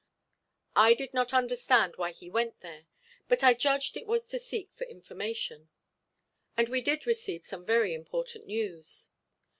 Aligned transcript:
I 0.75 0.95
did 0.95 1.13
not 1.13 1.31
understand 1.31 1.95
why 1.97 2.09
he 2.11 2.27
went 2.27 2.61
there, 2.61 2.87
but 3.27 3.43
I 3.43 3.53
judged 3.53 3.95
it 3.95 4.07
was 4.07 4.25
to 4.25 4.39
seek 4.39 4.73
for 4.73 4.85
information; 4.85 5.69
and 6.57 6.69
we 6.69 6.81
did 6.81 7.05
receive 7.05 7.45
some 7.45 7.63
very 7.67 7.93
important 7.93 8.47
news. 8.47 9.09